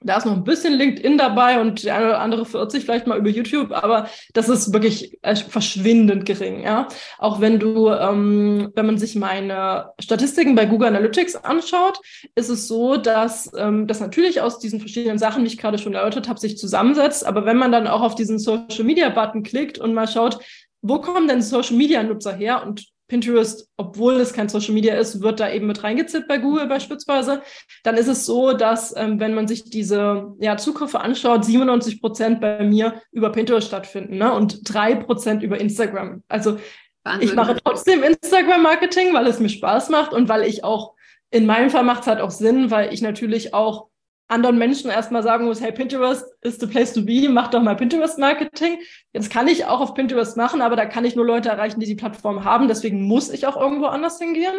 [0.01, 3.07] Da ist noch ein bisschen LinkedIn dabei und der eine oder andere verirrt sich vielleicht
[3.07, 6.87] mal über YouTube, aber das ist wirklich äh, verschwindend gering, ja.
[7.17, 11.99] Auch wenn du, ähm, wenn man sich meine Statistiken bei Google Analytics anschaut,
[12.35, 15.95] ist es so, dass ähm, das natürlich aus diesen verschiedenen Sachen, die ich gerade schon
[15.95, 17.25] erörtert habe, sich zusammensetzt.
[17.25, 20.37] Aber wenn man dann auch auf diesen Social Media Button klickt und mal schaut,
[20.83, 25.21] wo kommen denn Social Media Nutzer her und Pinterest, obwohl es kein Social Media ist,
[25.21, 27.41] wird da eben mit reingezippt bei Google beispielsweise.
[27.83, 32.41] Dann ist es so, dass ähm, wenn man sich diese ja, Zugriffe anschaut, 97 Prozent
[32.41, 34.33] bei mir über Pinterest stattfinden ne?
[34.33, 36.23] und drei Prozent über Instagram.
[36.27, 36.57] Also
[37.03, 37.27] Wahnsinn.
[37.27, 40.93] ich mache trotzdem Instagram-Marketing, weil es mir Spaß macht und weil ich auch,
[41.29, 43.87] in meinem Fall macht es halt auch Sinn, weil ich natürlich auch
[44.27, 47.75] anderen Menschen erstmal sagen muss, hey, Pinterest is the place to be, mach doch mal
[47.75, 48.79] Pinterest-Marketing.
[49.13, 51.85] Jetzt kann ich auch auf Pinterest machen, aber da kann ich nur Leute erreichen, die
[51.85, 52.67] die Plattform haben.
[52.67, 54.55] Deswegen muss ich auch irgendwo anders hingehen.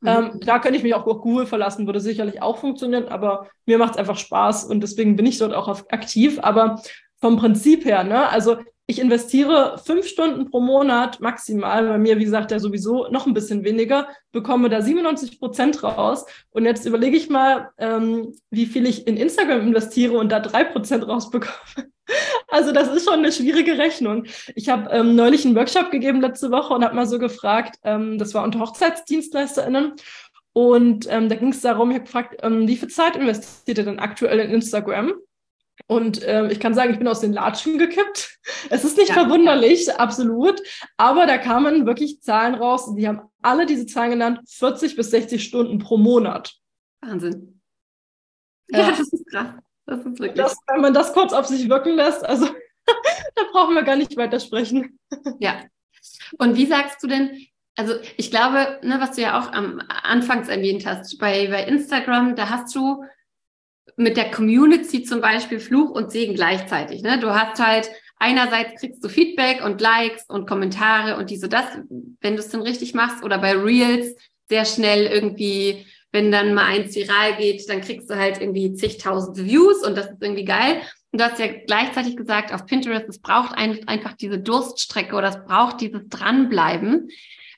[0.00, 0.08] Mhm.
[0.08, 3.78] Ähm, da könnte ich mich auch auf Google verlassen, würde sicherlich auch funktionieren, aber mir
[3.78, 6.38] macht es einfach Spaß und deswegen bin ich dort auch aktiv.
[6.42, 6.80] Aber
[7.20, 8.58] vom Prinzip her, ne, also
[8.90, 13.34] ich investiere fünf Stunden pro Monat maximal, bei mir, wie gesagt, ja sowieso noch ein
[13.34, 16.24] bisschen weniger, bekomme da 97 Prozent raus.
[16.50, 20.64] Und jetzt überlege ich mal, ähm, wie viel ich in Instagram investiere und da drei
[20.64, 21.52] Prozent rausbekomme.
[22.50, 24.24] Also das ist schon eine schwierige Rechnung.
[24.54, 28.16] Ich habe ähm, neulich einen Workshop gegeben letzte Woche und habe mal so gefragt, ähm,
[28.16, 29.92] das war unter HochzeitsdienstleisterInnen.
[30.54, 33.84] Und ähm, da ging es darum, ich habe gefragt, ähm, wie viel Zeit investiert ihr
[33.84, 35.12] denn aktuell in Instagram?
[35.88, 38.36] Und ähm, ich kann sagen, ich bin aus den Latschen gekippt.
[38.70, 39.96] Es ist nicht ja, verwunderlich, ja.
[39.96, 40.60] absolut.
[40.96, 42.94] Aber da kamen wirklich Zahlen raus.
[42.94, 46.54] Die haben alle diese Zahlen genannt, 40 bis 60 Stunden pro Monat.
[47.00, 47.60] Wahnsinn.
[48.68, 49.54] Ja, ja das ist krass.
[49.86, 50.34] Das ist wirklich.
[50.34, 52.46] Das, wenn man das kurz auf sich wirken lässt, also
[53.34, 54.98] da brauchen wir gar nicht weitersprechen.
[55.40, 55.62] Ja.
[56.38, 57.46] Und wie sagst du denn,
[57.76, 62.36] also ich glaube, ne, was du ja auch am Anfangs erwähnt hast, bei, bei Instagram,
[62.36, 63.04] da hast du
[63.96, 67.02] mit der Community zum Beispiel Fluch und Segen gleichzeitig.
[67.02, 67.18] Ne?
[67.18, 71.64] Du hast halt einerseits kriegst du Feedback und Likes und Kommentare und diese das,
[72.20, 74.16] wenn du es dann richtig machst, oder bei Reels
[74.48, 79.38] sehr schnell irgendwie, wenn dann mal eins viral geht, dann kriegst du halt irgendwie zigtausend
[79.38, 80.80] Views und das ist irgendwie geil.
[81.12, 85.28] Und du hast ja gleichzeitig gesagt, auf Pinterest, es braucht ein, einfach diese Durststrecke oder
[85.28, 87.08] es braucht dieses Dranbleiben.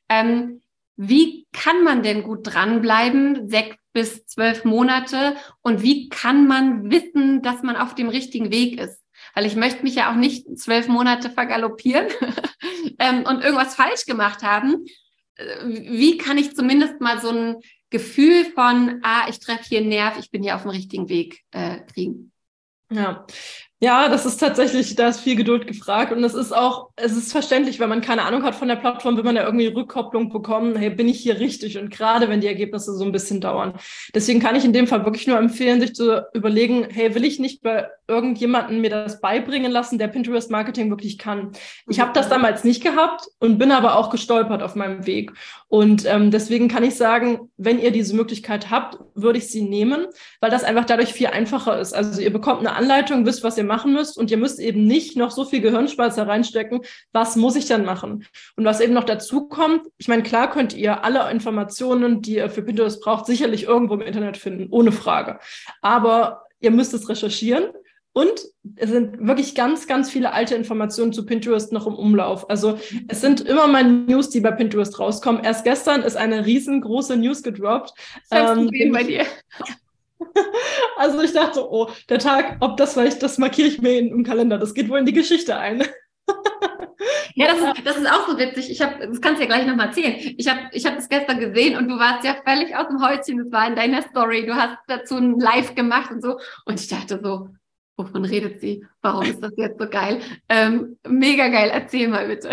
[0.08, 0.60] Ähm,
[1.02, 5.34] wie kann man denn gut dranbleiben, sechs bis zwölf Monate?
[5.62, 9.00] Und wie kann man wissen, dass man auf dem richtigen Weg ist?
[9.34, 12.08] Weil ich möchte mich ja auch nicht zwölf Monate vergaloppieren
[12.98, 14.84] ähm, und irgendwas falsch gemacht haben.
[15.36, 17.56] Äh, wie kann ich zumindest mal so ein
[17.88, 21.40] Gefühl von, ah, ich treffe hier einen Nerv, ich bin hier auf dem richtigen Weg
[21.50, 22.30] äh, kriegen?
[22.92, 23.26] Ja,
[23.82, 27.32] Ja, das ist tatsächlich, da ist viel Geduld gefragt und es ist auch, es ist
[27.32, 30.76] verständlich, wenn man keine Ahnung hat von der Plattform, will man ja irgendwie Rückkopplung bekommen,
[30.76, 31.78] hey, bin ich hier richtig?
[31.78, 33.72] Und gerade wenn die Ergebnisse so ein bisschen dauern.
[34.14, 37.38] Deswegen kann ich in dem Fall wirklich nur empfehlen, sich zu überlegen, hey, will ich
[37.38, 41.52] nicht bei irgendjemanden mir das beibringen lassen, der Pinterest Marketing wirklich kann?
[41.88, 45.32] Ich habe das damals nicht gehabt und bin aber auch gestolpert auf meinem Weg.
[45.68, 50.06] Und ähm, deswegen kann ich sagen, wenn ihr diese Möglichkeit habt, würde ich sie nehmen,
[50.40, 51.94] weil das einfach dadurch viel einfacher ist.
[51.94, 55.16] Also ihr bekommt eine Anleitung, wisst, was ihr machen müsst und ihr müsst eben nicht
[55.16, 56.80] noch so viel Gehirnspeicher reinstecken,
[57.12, 58.26] was muss ich dann machen?
[58.56, 62.50] Und was eben noch dazu kommt, ich meine, klar könnt ihr alle Informationen, die ihr
[62.50, 65.38] für Pinterest braucht, sicherlich irgendwo im Internet finden, ohne Frage.
[65.82, 67.66] Aber ihr müsst es recherchieren
[68.12, 68.40] und
[68.74, 72.50] es sind wirklich ganz, ganz viele alte Informationen zu Pinterest noch im Umlauf.
[72.50, 75.44] Also es sind immer mal News, die bei Pinterest rauskommen.
[75.44, 77.94] Erst gestern ist eine riesengroße News gedroppt.
[78.32, 79.24] Ähm, bei dir.
[80.96, 84.58] Also ich dachte, oh, der Tag, ob das vielleicht, das markiere ich mir im Kalender.
[84.58, 85.82] Das geht wohl in die Geschichte ein.
[87.34, 88.70] Ja, das ist, das ist auch so witzig.
[88.70, 90.34] Ich habe, das kannst du ja gleich nochmal erzählen.
[90.36, 93.38] Ich habe ich hab das gestern gesehen und du warst ja völlig aus dem Häuschen.
[93.38, 94.44] Das war in deiner Story.
[94.44, 96.38] Du hast dazu ein Live gemacht und so.
[96.66, 97.48] Und ich dachte so,
[97.96, 98.84] wovon redet sie?
[99.00, 100.20] Warum ist das jetzt so geil?
[100.48, 101.70] Ähm, mega geil.
[101.72, 102.50] Erzähl mal bitte.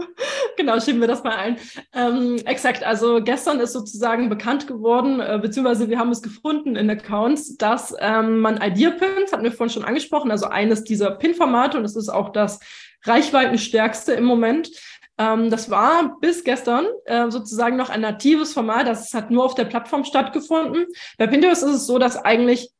[0.56, 1.56] Genau, schieben wir das mal ein.
[1.94, 6.90] Ähm, exakt, also gestern ist sozusagen bekannt geworden, äh, beziehungsweise wir haben es gefunden in
[6.90, 11.82] Accounts, dass ähm, man Idea-Pins, hatten wir vorhin schon angesprochen, also eines dieser Pin-Formate und
[11.84, 12.60] das ist auch das
[13.04, 14.70] reichweitenstärkste im Moment.
[15.18, 19.54] Ähm, das war bis gestern äh, sozusagen noch ein natives Format, das hat nur auf
[19.54, 20.86] der Plattform stattgefunden.
[21.16, 22.70] Bei Pinterest ist es so, dass eigentlich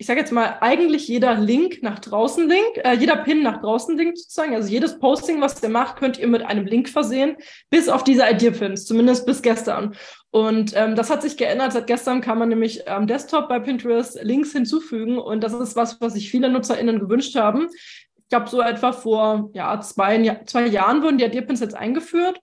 [0.00, 3.98] ich sage jetzt mal, eigentlich jeder Link nach draußen Link, äh, jeder Pin nach draußen
[3.98, 7.36] Link sozusagen, also jedes Posting, was ihr macht, könnt ihr mit einem Link versehen,
[7.68, 9.94] bis auf diese Idea-Pins, zumindest bis gestern.
[10.30, 11.74] Und ähm, das hat sich geändert.
[11.74, 16.00] Seit gestern kann man nämlich am Desktop bei Pinterest Links hinzufügen und das ist was,
[16.00, 17.68] was sich viele NutzerInnen gewünscht haben.
[18.16, 22.40] Ich glaube, so etwa vor ja, zwei, zwei Jahren wurden die Idea-Pins jetzt eingeführt.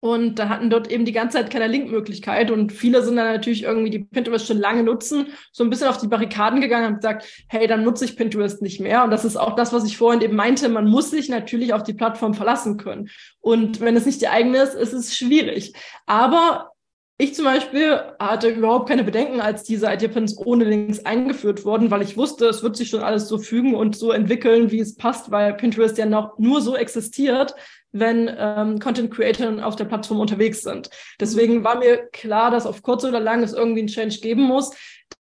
[0.00, 2.50] Und da hatten dort eben die ganze Zeit keine Linkmöglichkeit.
[2.50, 5.98] Und viele sind dann natürlich irgendwie, die Pinterest schon lange nutzen, so ein bisschen auf
[5.98, 9.04] die Barrikaden gegangen und gesagt, hey, dann nutze ich Pinterest nicht mehr.
[9.04, 10.70] Und das ist auch das, was ich vorhin eben meinte.
[10.70, 13.10] Man muss sich natürlich auf die Plattform verlassen können.
[13.40, 15.74] Und wenn es nicht die eigene ist, ist es schwierig.
[16.06, 16.69] Aber
[17.20, 22.00] ich zum Beispiel hatte überhaupt keine Bedenken, als diese Idea-Pins ohne Links eingeführt wurden, weil
[22.00, 25.30] ich wusste, es wird sich schon alles so fügen und so entwickeln, wie es passt,
[25.30, 27.54] weil Pinterest ja noch nur so existiert,
[27.92, 30.88] wenn ähm, Content Creator auf der Plattform unterwegs sind.
[31.20, 34.70] Deswegen war mir klar, dass auf kurz oder lang es irgendwie einen Change geben muss.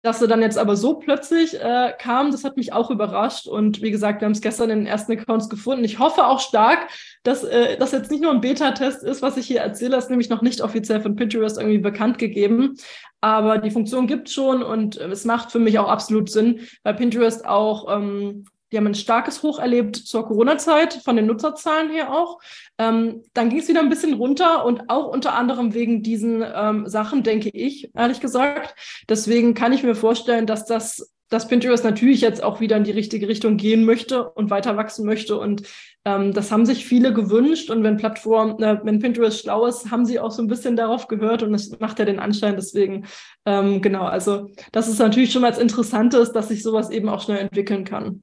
[0.03, 3.47] Dass er dann jetzt aber so plötzlich äh, kam, das hat mich auch überrascht.
[3.47, 5.85] Und wie gesagt, wir haben es gestern in den ersten Accounts gefunden.
[5.85, 6.89] Ich hoffe auch stark,
[7.25, 10.29] dass äh, das jetzt nicht nur ein Beta-Test ist, was ich hier erzähle, ist nämlich
[10.29, 12.77] noch nicht offiziell von Pinterest irgendwie bekannt gegeben.
[13.21, 16.95] Aber die Funktion gibt schon und äh, es macht für mich auch absolut Sinn, weil
[16.95, 22.13] Pinterest auch ähm, die haben ein starkes Hoch erlebt zur Corona-Zeit, von den Nutzerzahlen her
[22.13, 22.41] auch.
[22.79, 26.87] Ähm, dann ging es wieder ein bisschen runter und auch unter anderem wegen diesen ähm,
[26.87, 28.75] Sachen, denke ich, ehrlich gesagt.
[29.09, 32.91] Deswegen kann ich mir vorstellen, dass das dass Pinterest natürlich jetzt auch wieder in die
[32.91, 35.39] richtige Richtung gehen möchte und weiter wachsen möchte.
[35.39, 35.63] Und
[36.05, 37.71] ähm, das haben sich viele gewünscht.
[37.71, 41.07] Und wenn Plattform, äh, wenn Pinterest schlau ist, haben sie auch so ein bisschen darauf
[41.07, 42.57] gehört und es macht ja den Anschein.
[42.57, 43.07] Deswegen,
[43.45, 47.23] ähm, genau, also das ist natürlich schon mal das Interessante dass sich sowas eben auch
[47.23, 48.23] schnell entwickeln kann.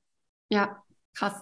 [0.50, 1.34] Ja, krass.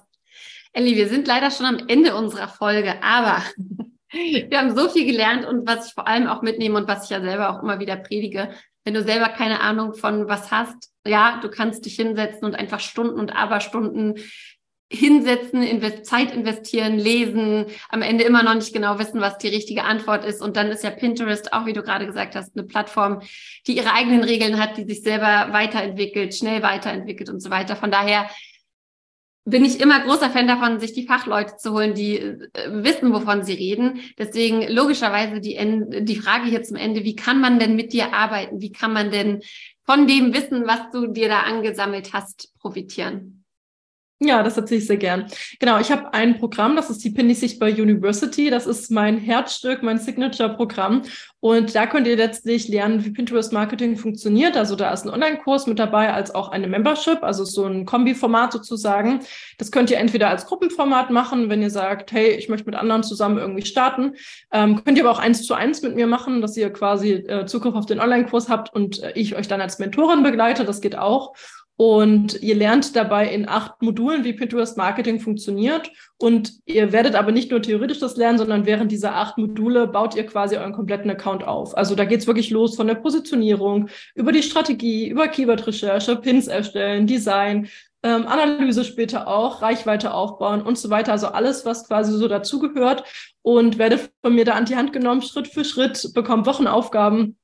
[0.71, 3.43] Elli, wir sind leider schon am Ende unserer Folge, aber
[4.11, 7.09] wir haben so viel gelernt und was ich vor allem auch mitnehme und was ich
[7.11, 8.49] ja selber auch immer wieder predige,
[8.83, 12.79] wenn du selber keine Ahnung von was hast, ja, du kannst dich hinsetzen und einfach
[12.79, 14.15] Stunden und Aberstunden
[14.91, 19.85] hinsetzen, invest Zeit investieren, lesen, am Ende immer noch nicht genau wissen, was die richtige
[19.85, 20.41] Antwort ist.
[20.41, 23.21] Und dann ist ja Pinterest, auch wie du gerade gesagt hast, eine Plattform,
[23.65, 27.75] die ihre eigenen Regeln hat, die sich selber weiterentwickelt, schnell weiterentwickelt und so weiter.
[27.75, 28.29] Von daher
[29.45, 33.43] bin ich immer großer Fan davon, sich die Fachleute zu holen, die äh, wissen, wovon
[33.43, 33.99] sie reden.
[34.17, 35.57] Deswegen logischerweise die,
[36.03, 38.61] die Frage hier zum Ende, wie kann man denn mit dir arbeiten?
[38.61, 39.41] Wie kann man denn
[39.85, 43.42] von dem Wissen, was du dir da angesammelt hast, profitieren?
[44.25, 45.25] Ja, das erzähle ich sehr gern.
[45.59, 48.49] Genau, ich habe ein Programm, das ist die Pindy Sichtbar University.
[48.49, 51.01] Das ist mein Herzstück, mein Signature-Programm.
[51.41, 54.55] Und da könnt ihr letztlich lernen, wie Pinterest Marketing funktioniert.
[54.55, 58.53] Also da ist ein Online-Kurs mit dabei, als auch eine Membership, also so ein Kombi-Format
[58.53, 59.19] sozusagen.
[59.57, 63.03] Das könnt ihr entweder als Gruppenformat machen, wenn ihr sagt, hey, ich möchte mit anderen
[63.03, 64.13] zusammen irgendwie starten.
[64.53, 67.45] Ähm, könnt ihr aber auch eins zu eins mit mir machen, dass ihr quasi äh,
[67.45, 70.63] Zugriff auf den Online-Kurs habt und äh, ich euch dann als Mentorin begleite.
[70.63, 71.33] Das geht auch.
[71.75, 75.91] Und ihr lernt dabei in acht Modulen, wie Pinterest Marketing funktioniert.
[76.17, 80.15] Und ihr werdet aber nicht nur theoretisch das lernen, sondern während dieser acht Module baut
[80.15, 81.75] ihr quasi euren kompletten Account auf.
[81.75, 87.07] Also da geht's wirklich los von der Positionierung, über die Strategie, über Keyword-Recherche, Pins erstellen,
[87.07, 87.67] Design,
[88.03, 91.13] ähm, Analyse später auch, Reichweite aufbauen und so weiter.
[91.13, 93.03] Also alles, was quasi so dazugehört
[93.41, 97.37] und werde von mir da an die Hand genommen, Schritt für Schritt, bekomme Wochenaufgaben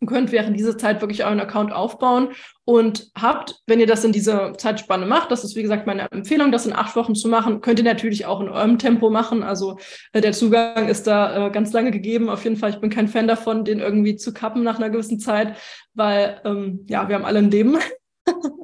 [0.00, 2.30] und könnt während dieser Zeit wirklich euren Account aufbauen
[2.66, 6.50] und habt, wenn ihr das in dieser Zeitspanne macht, das ist wie gesagt meine Empfehlung,
[6.50, 9.42] das in acht Wochen zu machen, könnt ihr natürlich auch in eurem Tempo machen.
[9.42, 9.78] Also
[10.12, 12.30] äh, der Zugang ist da äh, ganz lange gegeben.
[12.30, 15.20] Auf jeden Fall, ich bin kein Fan davon, den irgendwie zu kappen nach einer gewissen
[15.20, 15.56] Zeit,
[15.92, 17.78] weil ähm, ja, wir haben alle ein Leben.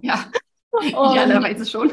[0.01, 0.25] Ja,
[0.81, 1.91] idealerweise schon.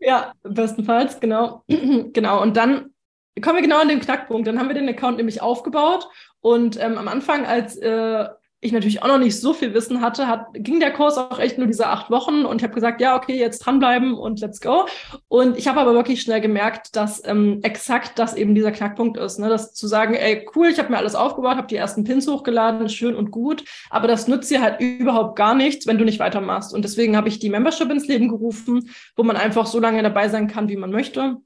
[0.00, 1.64] ja, bestenfalls, genau.
[2.12, 2.40] genau.
[2.40, 2.94] Und dann
[3.42, 4.46] kommen wir genau an den Knackpunkt.
[4.46, 6.08] Dann haben wir den Account nämlich aufgebaut
[6.40, 8.26] und ähm, am Anfang, als äh,
[8.64, 11.58] ich natürlich auch noch nicht so viel Wissen hatte, hat, ging der Kurs auch echt
[11.58, 14.86] nur diese acht Wochen und ich habe gesagt, ja, okay, jetzt dranbleiben und let's go.
[15.28, 19.38] Und ich habe aber wirklich schnell gemerkt, dass ähm, exakt das eben dieser Knackpunkt ist.
[19.38, 19.50] Ne?
[19.50, 22.88] Das zu sagen, ey, cool, ich habe mir alles aufgebaut, habe die ersten Pins hochgeladen,
[22.88, 26.72] schön und gut, aber das nützt dir halt überhaupt gar nichts, wenn du nicht weitermachst.
[26.72, 30.30] Und deswegen habe ich die Membership ins Leben gerufen, wo man einfach so lange dabei
[30.30, 31.36] sein kann, wie man möchte.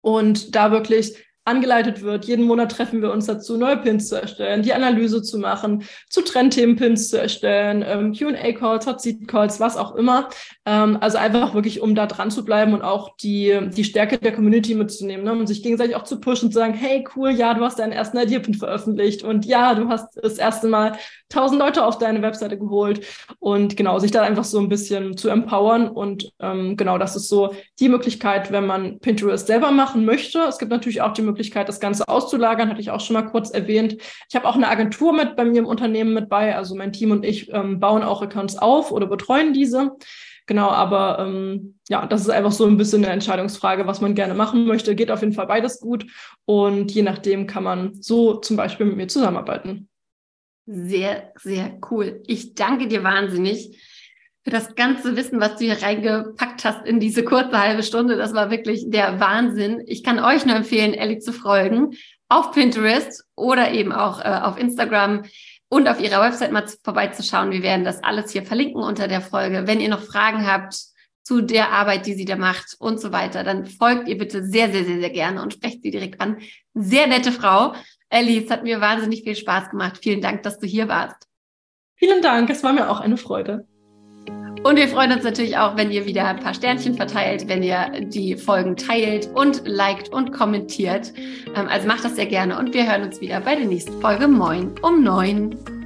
[0.00, 1.16] Und da wirklich
[1.48, 2.26] angeleitet wird.
[2.26, 6.22] Jeden Monat treffen wir uns dazu, neue Pins zu erstellen, die Analyse zu machen, zu
[6.22, 10.28] Trendthemen-Pins zu erstellen, ähm, QA-Calls, Hot Seat-Calls, was auch immer.
[10.66, 14.32] Ähm, also einfach wirklich, um da dran zu bleiben und auch die, die Stärke der
[14.32, 15.32] Community mitzunehmen, ne?
[15.32, 17.92] um sich gegenseitig auch zu pushen und zu sagen, hey, cool, ja, du hast deinen
[17.92, 20.92] ersten Idea-Pin veröffentlicht und ja, du hast das erste Mal
[21.28, 23.04] tausend Leute auf deine Webseite geholt
[23.38, 27.28] und genau, sich da einfach so ein bisschen zu empowern und ähm, genau, das ist
[27.28, 30.40] so die Möglichkeit, wenn man Pinterest selber machen möchte.
[30.40, 31.37] Es gibt natürlich auch die Möglichkeit,
[31.68, 33.96] das Ganze auszulagern, hatte ich auch schon mal kurz erwähnt.
[34.28, 37.10] Ich habe auch eine Agentur mit bei mir im Unternehmen mit bei, also mein Team
[37.10, 39.92] und ich ähm, bauen auch Accounts auf oder betreuen diese.
[40.46, 44.32] Genau, aber ähm, ja, das ist einfach so ein bisschen eine Entscheidungsfrage, was man gerne
[44.32, 44.94] machen möchte.
[44.94, 46.06] Geht auf jeden Fall beides gut
[46.46, 49.88] und je nachdem kann man so zum Beispiel mit mir zusammenarbeiten.
[50.64, 52.22] Sehr, sehr cool.
[52.26, 53.78] Ich danke dir wahnsinnig
[54.44, 58.16] für das ganze Wissen, was du hier reingepackt hast in diese kurze halbe Stunde.
[58.16, 59.82] Das war wirklich der Wahnsinn.
[59.86, 61.94] Ich kann euch nur empfehlen, Ellie zu folgen
[62.28, 65.24] auf Pinterest oder eben auch äh, auf Instagram
[65.68, 67.50] und auf ihrer Website mal vorbeizuschauen.
[67.50, 69.66] Wir werden das alles hier verlinken unter der Folge.
[69.66, 70.78] Wenn ihr noch Fragen habt
[71.22, 74.70] zu der Arbeit, die sie da macht und so weiter, dann folgt ihr bitte sehr,
[74.70, 76.38] sehr, sehr, sehr gerne und sprecht sie direkt an.
[76.74, 77.74] Sehr nette Frau.
[78.08, 79.98] Ellie, es hat mir wahnsinnig viel Spaß gemacht.
[80.02, 81.28] Vielen Dank, dass du hier warst.
[81.96, 83.66] Vielen Dank, es war mir auch eine Freude.
[84.62, 87.90] Und wir freuen uns natürlich auch, wenn ihr wieder ein paar Sternchen verteilt, wenn ihr
[88.00, 91.12] die Folgen teilt und liked und kommentiert.
[91.54, 94.28] Ähm, also macht das sehr gerne und wir hören uns wieder bei der nächsten Folge
[94.28, 95.77] Moin um neun.